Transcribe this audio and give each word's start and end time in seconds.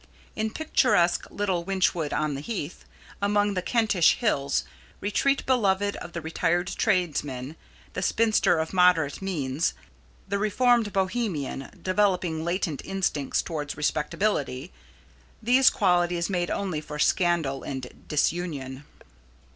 In 0.35 0.49
picturesque 0.49 1.29
little 1.29 1.63
Wychwood 1.63 2.11
on 2.11 2.33
the 2.33 2.41
Heath, 2.41 2.85
among 3.21 3.53
the 3.53 3.61
Kentish 3.61 4.15
hills, 4.15 4.63
retreat 4.99 5.45
beloved 5.45 5.95
of 5.97 6.13
the 6.13 6.21
retired 6.21 6.65
tradesman, 6.65 7.55
the 7.93 8.01
spinster 8.01 8.57
of 8.57 8.73
moderate 8.73 9.21
means, 9.21 9.75
the 10.27 10.39
reformed 10.39 10.91
Bohemian 10.91 11.69
developing 11.83 12.43
latent 12.43 12.81
instincts 12.83 13.43
towards 13.43 13.77
respectability, 13.77 14.73
these 15.39 15.69
qualities 15.69 16.31
made 16.31 16.49
only 16.49 16.81
for 16.81 16.97
scandal 16.97 17.61
and 17.61 18.05
disunion. 18.07 18.85